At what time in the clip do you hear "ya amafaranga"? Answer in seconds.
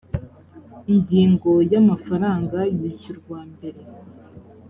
1.71-2.57